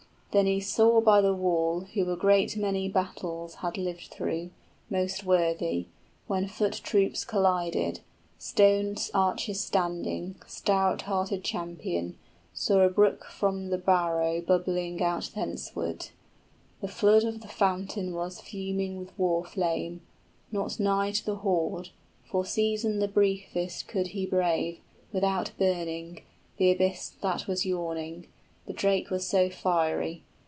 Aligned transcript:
Then 0.33 0.45
he 0.45 0.61
saw 0.61 1.01
by 1.01 1.19
the 1.19 1.33
wall 1.33 1.81
who 1.93 2.09
a 2.09 2.15
great 2.15 2.55
many 2.55 2.87
battles 2.87 3.55
80 3.55 3.61
Had 3.63 3.77
lived 3.77 4.03
through, 4.11 4.51
most 4.89 5.25
worthy, 5.25 5.87
when 6.25 6.47
foot 6.47 6.79
troops 6.85 7.25
collided, 7.25 7.95
{The 7.95 7.97
place 7.97 7.97
of 7.97 7.97
strife 7.97 7.97
is 7.97 8.47
described.} 8.47 8.95
Stone 9.01 9.21
arches 9.21 9.59
standing, 9.59 10.35
stout 10.47 11.01
hearted 11.01 11.43
champion, 11.43 12.17
Saw 12.53 12.79
a 12.79 12.89
brook 12.89 13.25
from 13.25 13.71
the 13.71 13.77
barrow 13.77 14.39
bubbling 14.39 15.03
out 15.03 15.31
thenceward: 15.35 16.11
The 16.79 16.87
flood 16.87 17.25
of 17.25 17.41
the 17.41 17.49
fountain 17.49 18.13
was 18.13 18.39
fuming 18.39 18.99
with 18.99 19.19
war 19.19 19.43
flame: 19.43 19.99
Not 20.49 20.79
nigh 20.79 21.11
to 21.11 21.25
the 21.25 21.35
hoard, 21.43 21.89
for 22.23 22.45
season 22.45 22.99
the 22.99 23.09
briefest 23.09 23.81
85 23.83 23.87
Could 23.89 24.07
he 24.13 24.25
brave, 24.25 24.79
without 25.11 25.51
burning, 25.59 26.21
the 26.55 26.71
abyss 26.71 27.09
that 27.19 27.47
was 27.47 27.65
yawning, 27.65 28.27
The 28.67 28.73
drake 28.77 29.09
was 29.09 29.27
so 29.27 29.49
fiery. 29.49 30.21